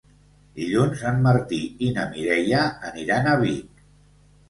[0.59, 3.89] Dilluns en Martí i na Mireia aniran a Vic.